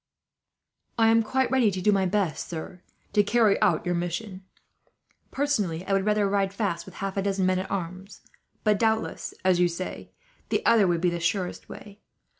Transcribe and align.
"I 0.97 1.09
am 1.09 1.21
quite 1.21 1.51
ready 1.51 1.69
to 1.69 1.79
do 1.79 1.91
my 1.91 2.07
best, 2.07 2.47
sir, 2.49 2.81
to 3.13 3.21
carry 3.21 3.61
out 3.61 3.85
your 3.85 3.93
mission. 3.93 4.43
Personally 5.29 5.85
I 5.85 5.93
would 5.93 6.07
rather 6.07 6.27
ride 6.27 6.55
fast, 6.55 6.87
with 6.87 6.95
half 6.95 7.17
a 7.17 7.21
dozen 7.21 7.45
men 7.45 7.59
at 7.59 7.69
arms; 7.69 8.21
but 8.63 8.79
doubtless, 8.79 9.35
as 9.45 9.59
you 9.59 9.67
say, 9.67 10.09
the 10.49 10.65
other 10.65 10.87
would 10.87 11.01
be 11.01 11.11
the 11.11 11.19
surest 11.19 11.69
way. 11.69 11.99